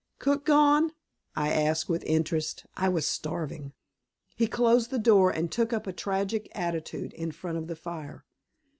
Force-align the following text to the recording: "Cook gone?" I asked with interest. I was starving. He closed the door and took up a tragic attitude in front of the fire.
"Cook 0.17 0.45
gone?" 0.45 0.93
I 1.35 1.51
asked 1.53 1.87
with 1.87 2.03
interest. 2.05 2.65
I 2.75 2.89
was 2.89 3.05
starving. 3.05 3.73
He 4.35 4.47
closed 4.47 4.89
the 4.89 4.97
door 4.97 5.29
and 5.29 5.51
took 5.51 5.73
up 5.73 5.85
a 5.85 5.93
tragic 5.93 6.47
attitude 6.55 7.13
in 7.13 7.31
front 7.31 7.59
of 7.59 7.67
the 7.67 7.75
fire. 7.75 8.25